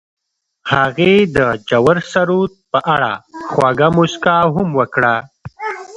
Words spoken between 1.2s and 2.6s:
د ژور سرود